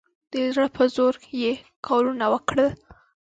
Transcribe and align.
د 0.31 0.33
زړه 0.53 0.67
په 0.75 0.83
زور 0.95 1.15
یې 1.41 1.53
کارونه 1.87 2.25
وکړل. 2.33 2.69